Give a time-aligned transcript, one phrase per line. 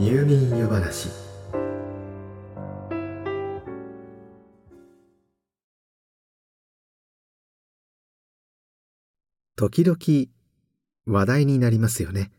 [0.00, 1.08] 入眠湯話。
[9.56, 9.98] 時々
[11.04, 12.30] 話題になりますよね。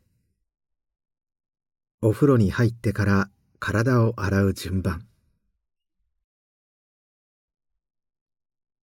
[2.02, 3.30] お風呂に入ってから
[3.60, 5.06] 体を洗う順番。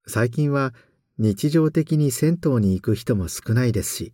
[0.05, 0.73] 最近は
[1.17, 4.13] 日常的に銭湯に行く人も少ないですし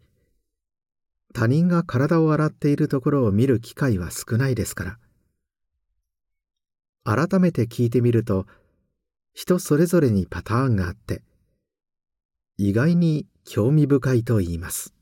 [1.34, 5.00] 他人が体を洗っているところを見る機会は少ないですから。
[7.04, 8.46] 改めて聞いてみると
[9.34, 11.24] 人それぞれにパターンがあって
[12.58, 14.94] 意外に興味深いと言います。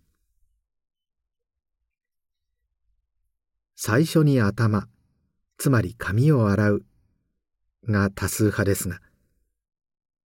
[3.76, 4.88] 最初に頭
[5.58, 6.86] つまり髪を洗う
[7.88, 9.00] が多数派ですが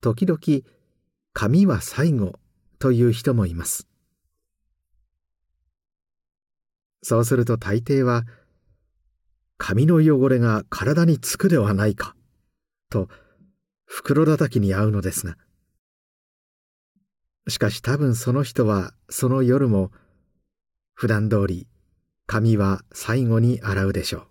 [0.02, 0.40] 時々
[1.34, 2.34] 髪は最後
[2.78, 3.88] という人もいます。
[7.04, 8.24] そうすると大抵は
[9.58, 12.16] 髪の汚れが体につくではないか
[12.90, 13.10] と
[13.86, 15.38] 袋叩きに合うのですが
[17.48, 19.92] しかし多分その人はその夜も
[20.94, 21.68] 普段通り
[22.26, 24.28] 髪は最後に洗うでしょう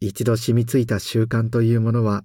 [0.00, 2.24] 一度染みついた習慣というものは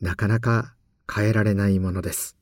[0.00, 0.74] なかなか
[1.12, 2.35] 変えられないものです。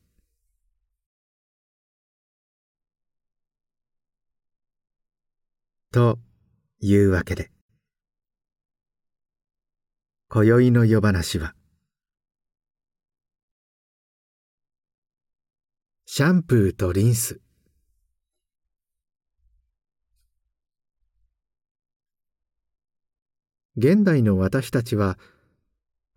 [5.95, 6.19] と
[6.81, 7.51] いうわけで。
[10.27, 11.55] 今宵の夜話は。
[16.05, 17.39] シャンプーとリンス。
[23.77, 25.17] 現代の私たちは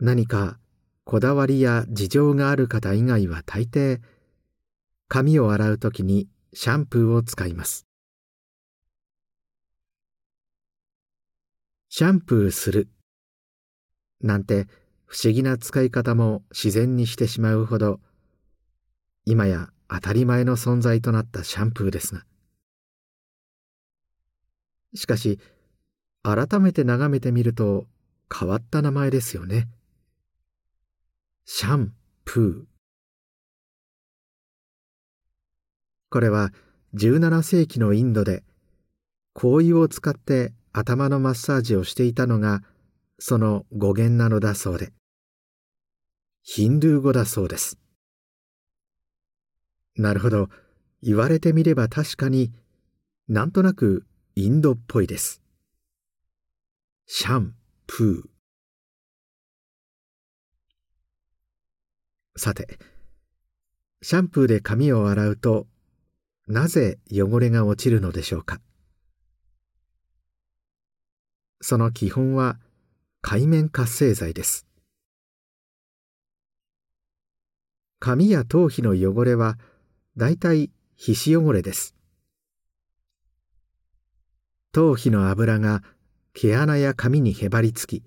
[0.00, 0.58] 何か
[1.04, 4.00] こだわりや事情がある方以外は大抵
[5.06, 7.87] 髪を洗うときにシャンプーを使います。
[11.90, 12.88] シャンプーする。
[14.20, 14.66] なんて
[15.06, 18.00] 不思議な使い方も自然にしてしまうほど
[19.24, 22.24] 今や当たり前の存在となったシャンプーですが
[24.94, 25.38] しかし
[26.22, 27.86] 改めて眺めてみると
[28.36, 29.68] 変わった名前ですよね。
[31.46, 31.94] シャン
[32.26, 32.78] プー。
[36.10, 36.52] これは
[36.94, 38.42] 17世紀のインドで
[39.32, 42.62] 香油を使って頭のマッサージをしていたのが
[43.18, 44.92] その語源なのだそうで。
[46.42, 47.78] ヒンドゥー語だそうです。
[49.96, 50.48] なるほど。
[51.02, 52.52] 言われてみれば確かに
[53.28, 55.42] なんとなくインドっぽいです。
[57.06, 57.54] シャン
[57.86, 62.40] プー。
[62.40, 62.78] さて
[64.00, 65.66] シャンプーで髪を洗うと
[66.46, 68.60] なぜ汚れが落ちるのでしょうか？
[71.60, 72.58] その基本は
[73.20, 74.66] 界面活性剤です。
[77.98, 79.58] 髪や頭皮の汚れは
[80.16, 81.94] だいたい皮脂汚れです。
[84.72, 85.82] 頭皮の油が
[86.34, 88.04] 毛穴や髪にへばりつき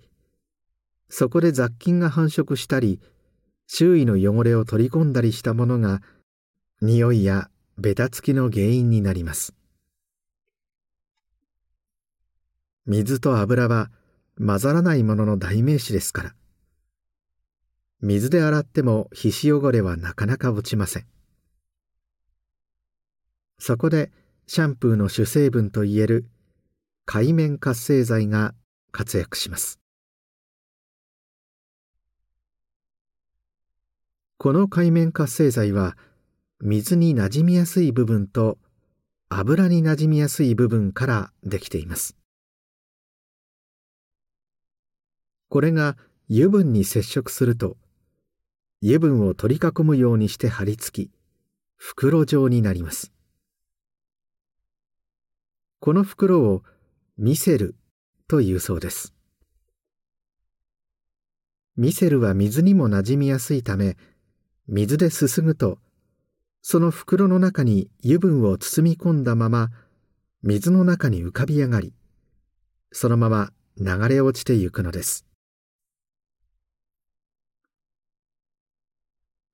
[1.09, 3.01] そこで雑菌が繁殖したり
[3.67, 6.01] 周囲の汚れを取り込んだりしたものが
[6.81, 9.53] 匂いやベタつきの原因になります。
[12.85, 13.91] 水と油は
[14.37, 16.35] 混ざらないものの代名詞ですから。
[18.01, 21.05] 水で洗っても皮脂汚れはなかなか落ちません。
[23.59, 24.11] そこで
[24.47, 26.25] シャンプーの主成分といえる
[27.05, 28.55] 界面活性剤が
[28.91, 29.79] 活躍します。
[34.39, 35.95] この界面活性剤は
[36.61, 38.57] 水になじみやすい部分と
[39.29, 42.20] 油になじみやすい部分からできています。
[45.51, 45.97] これが
[46.29, 47.75] 油分に接触すると
[48.81, 51.11] 油分を取り囲むようにして貼り付き
[51.75, 53.11] 袋状になります。
[55.81, 56.63] この袋を
[57.17, 57.75] ミセル
[58.29, 59.13] というそうです。
[61.75, 63.97] ミセルは水にもなじみやすいため
[64.69, 65.79] 水ですすぐと
[66.61, 69.67] その袋の中に油分を包み込んだまま
[70.43, 71.93] 水の中に浮かび上がり
[72.93, 75.25] そのまま流れ落ちてゆくのです。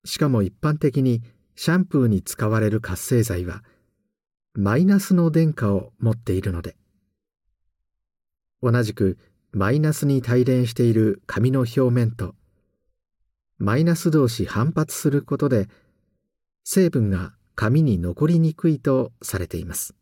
[0.08, 1.22] しかも一般的に
[1.54, 3.62] シャンプーに使われる活性剤は
[4.54, 6.76] マイナスの電荷を持っているので。
[8.62, 9.18] 同じく
[9.52, 12.34] マイナスに帯電している紙の表面と
[13.58, 15.68] マイナス同士反発することで
[16.64, 19.94] 成分が紙に残りにくいとされています。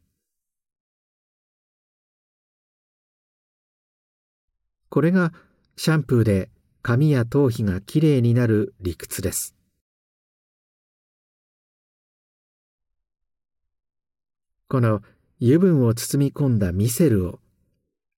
[4.88, 5.32] これが
[5.76, 6.48] シャンプーで
[6.80, 9.55] 髪や頭皮がきれいになる理屈です。
[14.68, 15.02] この
[15.40, 17.38] 油分を包み込んだミセルを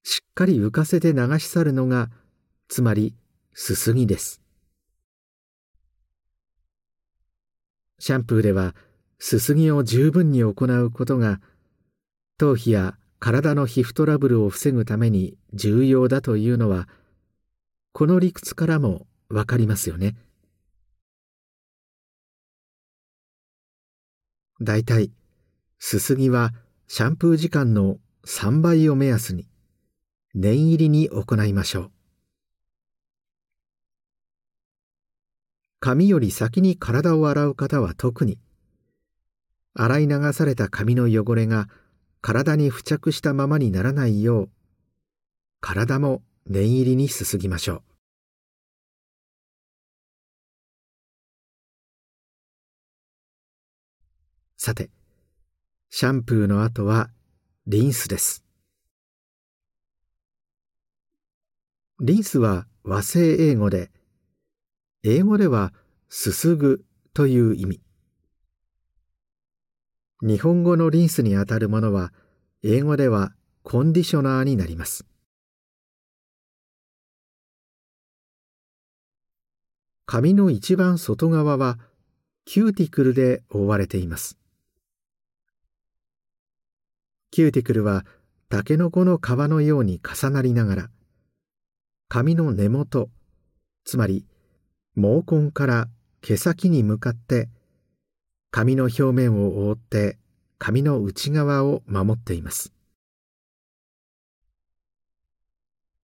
[0.03, 2.09] しっかり浮かせて流し去るのが
[2.69, 3.15] つまり
[3.53, 4.41] すすぎです
[7.99, 8.75] シャンプーでは
[9.19, 11.41] すすぎを十分に行うことが
[12.39, 16.89] 頭皮や体の皮膚トラブルを防ぐために重要だというのは
[17.93, 20.17] この理屈からもわかりますよね。
[24.61, 25.18] だいい
[25.79, 26.53] すすぎは
[26.87, 29.47] シャンプー時間の3倍を目安に
[30.35, 31.91] 念入りに行いましょう。
[35.81, 38.39] 髪より先に体を洗う方は特に
[39.75, 41.69] 洗い流された髪の汚れが
[42.21, 44.51] 体に付着したままにならないよう
[45.61, 47.83] 体も念入りにすすぎましょう
[54.57, 54.91] さて
[55.91, 57.09] シャンプーの後は
[57.67, 58.45] リンスです。
[62.01, 63.91] リンスは和製英語で
[65.03, 65.73] 英語では
[66.11, 67.81] すすぐという意味。
[70.21, 72.13] 日本語のリンスにあたるものは
[72.63, 73.33] 英語では
[73.63, 75.07] コンディショナーになります。
[80.05, 81.79] 髪の一番外側は
[82.45, 84.38] キューティクルで覆われています。
[87.31, 88.05] キューティクルは
[88.49, 90.91] タケノコの皮のように重なりながら
[92.09, 93.11] 髪の根元
[93.85, 94.25] つまり
[94.97, 95.89] 毛根から
[96.23, 97.49] 毛先に向かって
[98.51, 100.19] 髪の表面を覆って
[100.59, 102.73] 髪の内側を守っています。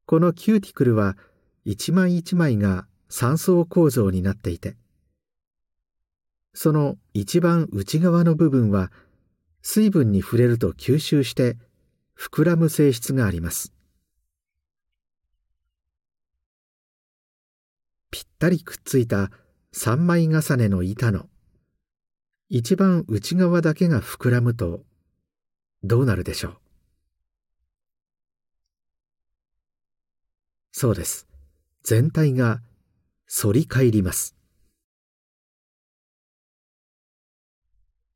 [0.06, 1.17] このキューティクルは
[1.65, 4.77] 一枚一枚が三層構造になっていて
[6.53, 8.93] その一番内側の部分は
[9.67, 11.57] 水分に触れると吸収して
[12.17, 13.73] 膨らむ性質があります。
[18.11, 19.31] ぴったりくっついた
[19.73, 21.31] 三枚重ねの板の
[22.51, 24.83] 一番内側だけが膨らむと
[25.83, 26.57] どうなるでしょう？
[30.73, 31.27] そうです。
[31.83, 32.61] 全体が
[33.27, 34.37] 反り返ります。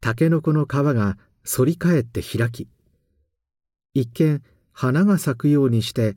[0.00, 1.16] タケノコの皮が
[1.50, 2.68] 反り返って開き
[3.94, 4.42] 一見
[4.72, 6.14] 花が咲くようにして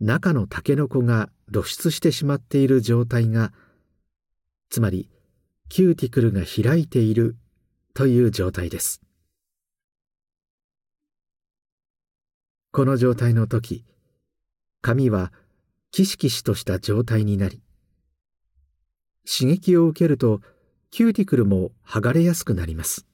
[0.00, 3.52] 中のタケノコが露出してしまっている状態が
[4.70, 5.08] つまり
[5.68, 7.36] キューティクルが開いている
[7.94, 9.00] という状態です。
[12.72, 13.84] この状態の時
[14.82, 15.32] 髪は
[15.92, 17.62] キシキシとした状態になり
[19.24, 20.40] 刺激を受けると
[20.90, 23.06] キューティクルも剥がれやすくなります。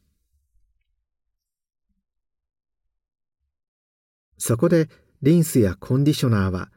[4.40, 4.88] そこで
[5.20, 6.70] リンスやコンディショナーは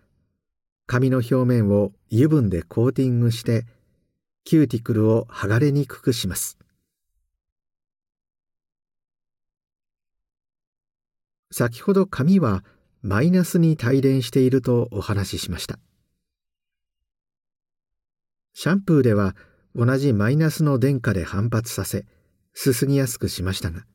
[0.85, 3.65] 髪の表面を油分でコーティングして
[4.43, 6.57] キューティクルを剥がれにくくします。
[11.51, 12.65] 先ほど髪は
[13.01, 15.79] マイナスに帯電しているとお話ししました。
[18.53, 19.37] シャンプーでは
[19.73, 22.05] 同じマイナスの電荷で反発させ
[22.53, 23.85] すすぎやすくしましたが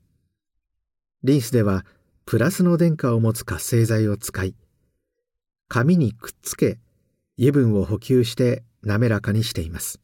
[1.22, 1.84] リンスでは
[2.30, 4.54] プラスの電荷を持つ活性剤を使い
[5.66, 6.78] 紙にくっつけ
[7.38, 9.98] 油分を補給して滑らかにしています。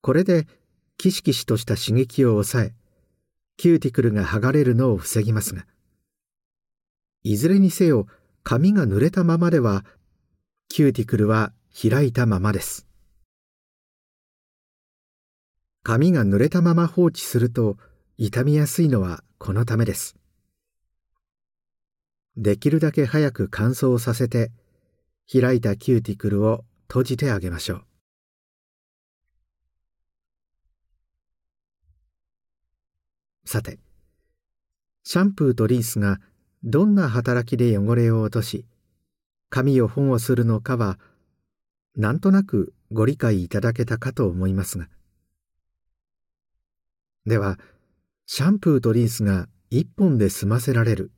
[0.00, 0.46] これで
[0.96, 2.74] キシキシとした刺激を抑え
[3.58, 5.66] キューティクルが剥がれるのを防ぎますが
[7.24, 8.06] いずれにせよ
[8.42, 9.84] 髪が濡れたままでは
[10.70, 12.86] キューティクルは開いたままです。
[15.86, 17.76] 髪が濡れたまま放置すると
[18.16, 20.16] 傷みやすいのはこのためです。
[22.38, 24.50] できるだけ早く乾燥させて
[25.30, 27.84] 開いたキューティクルを閉じてあげましょう。
[33.44, 33.78] さて
[35.02, 36.18] シャンプーとリンスが
[36.62, 38.64] どんな働きで汚れを落とし
[39.50, 40.98] 髪を保護するのかは
[41.94, 44.88] なんとなくご理解いただけたかと思いますが。
[47.26, 47.58] では
[48.26, 51.10] シャンプーとリンスが一本で済ませられる。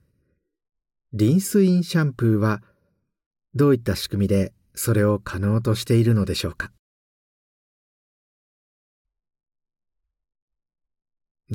[1.12, 2.62] リンスインシャンプーは
[3.54, 6.70] どういった仕組みでそれを可能としているのでしょうか？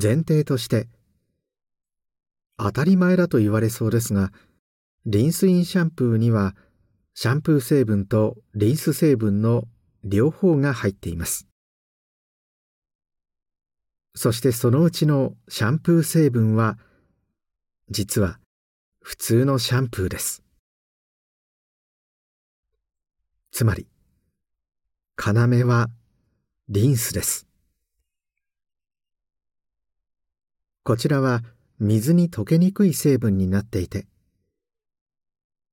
[0.00, 0.88] 前提として
[2.58, 4.32] 当たり前だと言われそうですが
[5.06, 6.54] リンスインシャンプーには
[7.14, 9.64] シャンプー成分とリンス成分の
[10.02, 11.46] 両方が入っています。
[14.14, 16.78] そしてそのうちのシャンプー成分は
[17.90, 18.38] 実は
[19.00, 20.42] 普通のシャンプーです。
[23.50, 23.86] つまり
[25.16, 25.88] 要は
[26.68, 27.46] リンスです。
[30.84, 31.42] こちらは
[31.78, 34.06] 水に溶けにくい成分になっていて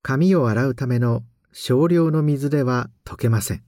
[0.02, 3.64] 髪を洗うための少量の水では溶けません。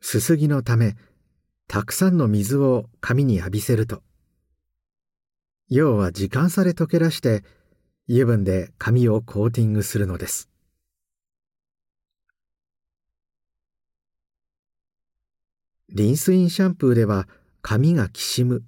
[0.00, 0.96] すすぎのため
[1.68, 4.02] たくさんの水を髪に浴びせると。
[5.68, 7.44] 要は時間差で溶け出して
[8.08, 10.48] 油分で髪をコーティングするのです。
[15.90, 17.28] リンスインシャンプーでは
[17.60, 18.62] 髪がきしむ。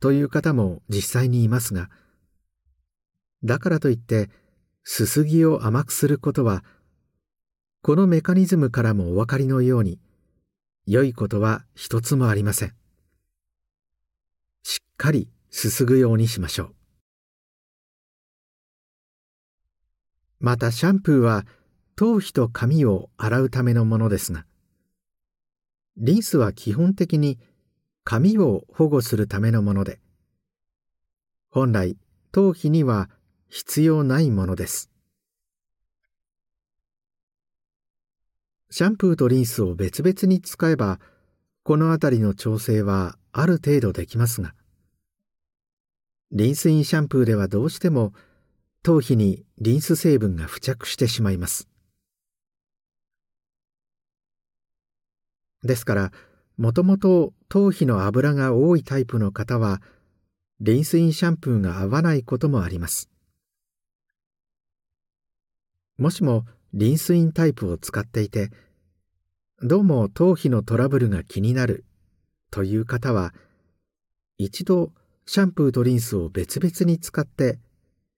[0.00, 1.90] という方も実際にいますが
[3.44, 4.30] だからといって
[4.82, 6.64] すすぎを甘くすることは
[7.82, 9.98] このメカニズムからもお分かりのように
[10.86, 12.74] 良いことは一つもありません。
[14.62, 16.74] しっかりすすぐようにしましょう。
[20.40, 21.44] またシャンプーは
[21.96, 24.46] 頭皮と髪を洗うためのものですが
[25.98, 27.38] リンスは基本的に
[28.04, 30.00] 髪を保護するためのもので
[31.50, 31.98] 本来
[32.32, 33.10] 頭皮には
[33.48, 34.89] 必要ないものです。
[38.72, 41.00] シャンプーとリンスを別々に使えば
[41.64, 44.54] この辺りの調整はある程度できますが。
[46.32, 48.12] リンスインシャンプーではどうしても
[48.84, 51.68] 頭皮にリンス成分が付着してしまいます。
[55.64, 56.12] ですから
[56.56, 59.82] もともと頭皮の油が多いタイプの方は
[60.60, 63.10] リンスインシャンプーが合わないこともあります。
[65.98, 68.50] もしもリンスインタイプを使っていて
[69.60, 71.84] どうも頭皮のトラブルが気になる
[72.50, 73.34] という方は
[74.38, 74.92] 一度
[75.26, 77.58] シャンプーとリンスを別々に使って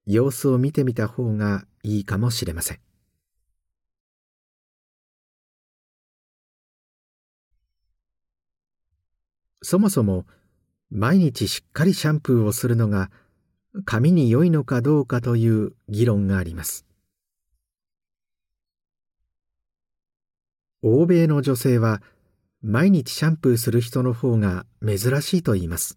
[0.06, 2.80] 様子を見てみた方がいいかもしれません。
[9.62, 10.26] そもそも
[10.90, 13.10] 毎日しっかりシャンプーをするのが
[13.84, 16.84] 髪に良いのかどうかという議論があります。
[20.84, 22.02] 欧米の女性は
[22.60, 25.96] 毎日シャンプーする人の方が珍しいと言います。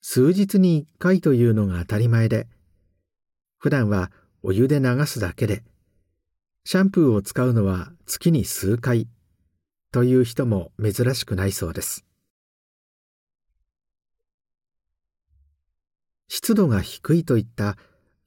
[0.00, 2.46] 数日に一回というのが当たり前で
[3.58, 4.10] 普段は
[4.42, 5.62] お湯で流すだけで
[6.64, 9.08] シャンプーを使うのは月に数回
[9.92, 12.06] という人も珍しくないそうです。
[16.28, 17.76] 湿度が低いといった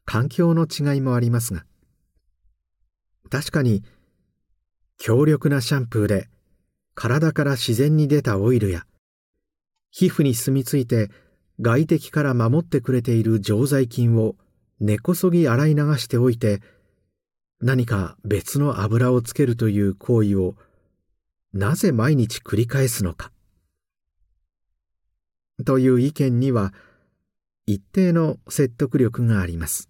[0.06, 1.66] 環境の違いもありますが
[3.30, 3.84] 確かに
[4.98, 6.28] 強力なシャンプーで
[6.96, 8.86] 体から自然に出たオイルや
[9.92, 11.10] 皮膚に住み着いて
[11.62, 14.36] 外敵から守ってくれている常在菌を
[14.80, 16.62] 根こそぎ洗い流しておいて
[17.62, 20.56] 何か別の油をつけるという行為を
[21.54, 23.32] なぜ毎日繰り返すのか。
[25.66, 26.74] という意見には
[27.66, 29.90] 一定の説得力があります。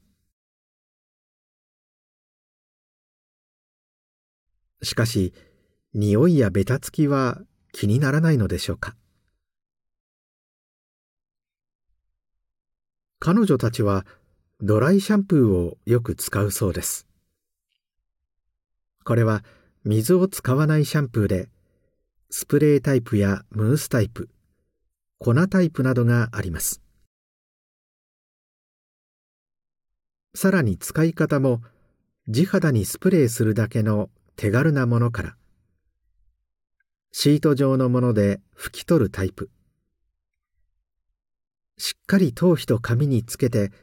[4.82, 5.34] しかし
[5.94, 7.42] 匂いやベタつきは
[7.74, 8.96] 気にならないのでしょうか？
[13.20, 14.06] 彼女たちは
[14.62, 17.08] ドライシャンプーをよく使うそうです。
[19.04, 19.44] これは
[19.84, 21.50] 水を使わないシャンプーで
[22.30, 24.30] スプレータイプやムースタイプ
[25.18, 26.82] 粉タイプなどがあります。
[30.36, 31.62] さらに使い方も
[32.28, 34.10] 地肌にスプレーするだけの
[34.40, 35.36] 手軽なものから。
[37.12, 39.50] シート状のもので拭き取るタイプ。
[41.78, 43.74] しっかり頭皮と髪につけて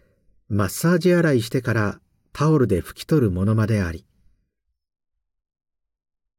[0.48, 2.00] マッサージ洗いしてから
[2.32, 4.06] タオルで拭き取るものまであり。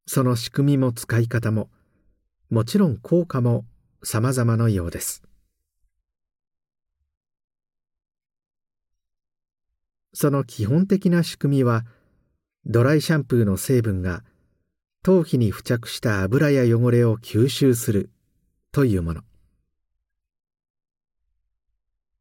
[0.08, 1.70] その仕組みも使い方も
[2.50, 3.66] もちろん効果も
[4.02, 5.22] 様々のようです。
[10.12, 11.86] その基本的な仕組みは
[12.70, 14.26] ドライシャンプーの成分が
[15.02, 18.10] 頭皮に付着した油や汚れを吸収する
[18.74, 19.22] というもの。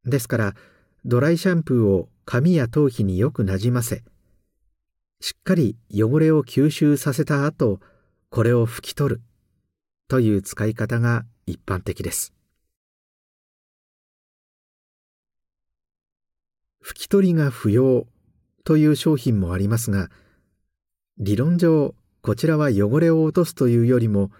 [0.04, 0.54] ですから
[1.04, 4.04] ドライシャンプーを髪や頭皮によくなじませ
[5.20, 7.80] しっかり汚れを吸収させた後
[8.30, 9.22] これを拭き取る
[10.06, 12.32] という使い方が一般的です。
[16.84, 18.06] 拭き取りが不要
[18.62, 20.08] という商品もありますが
[21.18, 24.30] 理論上こちらは汚れを落とすというよりも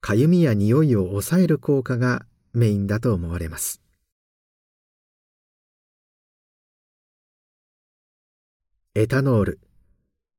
[0.00, 3.82] かゆみや匂いを抑える効果がメインだと思われます。
[8.94, 9.60] エタノール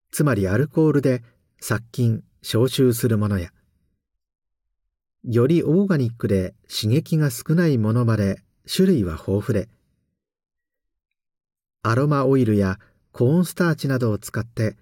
[0.09, 1.23] つまりアルコールで
[1.59, 3.51] 殺菌消臭するものや
[5.23, 9.69] よりオーガニックで刺激が少ないものまで種類は豊富で
[11.83, 12.79] アロマオイルや
[13.11, 14.75] コーンスターチなどを使って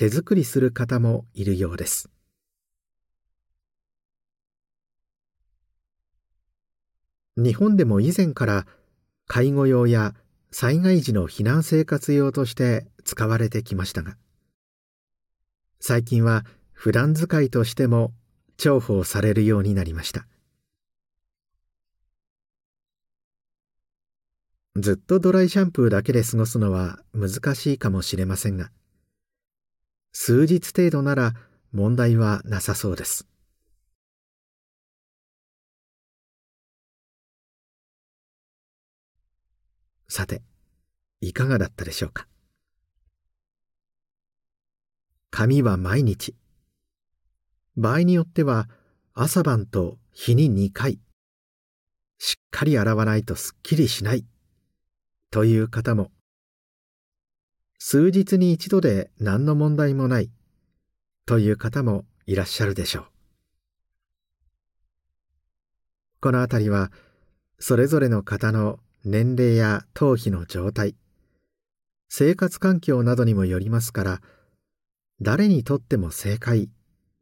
[0.00, 2.08] 手作りする方もいるようです。
[7.36, 8.66] 日本でも以前から
[9.26, 10.14] 介護用や
[10.52, 14.16] 災害時の避難生活用として使われてきましたが
[15.80, 18.14] 最近は普段使いとしても
[18.56, 20.26] 重宝されるようになりました。
[24.76, 28.70] ずっとドライシャンプーだけで過ごすのは難しいかもしれませんが
[30.12, 31.34] 数日程度なら
[31.72, 33.26] 問題はなさそうです。
[40.08, 40.42] さて
[41.20, 42.26] いかがだったでしょうか？
[45.30, 46.34] 髪は毎日。
[47.76, 48.68] 場合によっては
[49.14, 50.98] 朝晩と日に2回。
[52.18, 54.26] しっかり洗わないとすっきりしない。
[55.30, 56.10] という方も
[57.82, 60.30] 数日に一度で何の問題もない。
[61.24, 63.04] という方もいらっしゃるでしょう。
[66.20, 66.92] このあたりは
[67.58, 70.94] それぞれの方の年齢や頭皮の状態
[72.10, 74.20] 生活環境などにもよりますから
[75.22, 76.68] 誰にとっても正解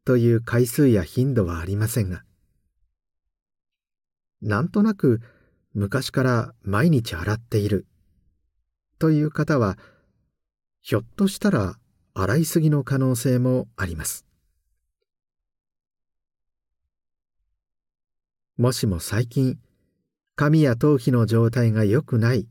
[0.04, 2.24] という回数や頻度はありませんが
[4.42, 5.20] なんとなく
[5.74, 7.87] 昔から毎日洗っている
[8.98, 9.78] という方は
[10.88, 11.79] ひょっとしたら
[12.14, 14.24] 洗いすぎの可能性もあります。
[18.57, 19.59] もしも最近
[20.35, 22.46] 髪や頭皮の状態が良くない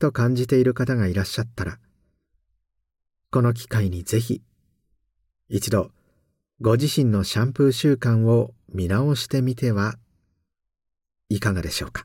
[0.00, 1.78] と感じている方がいらっしゃったら
[3.30, 4.42] この機会にぜひ
[5.48, 5.92] 一度
[6.60, 9.94] ご自身のシャンプー習慣を見直してみては
[11.28, 12.04] いかがでしょうか？